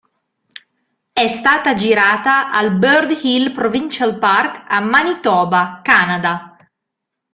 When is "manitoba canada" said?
4.79-6.57